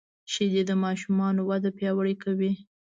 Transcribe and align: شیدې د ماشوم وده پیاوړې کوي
شیدې 0.31 0.61
د 0.69 0.71
ماشوم 0.83 1.19
وده 1.49 1.69
پیاوړې 1.77 2.15
کوي 2.23 2.51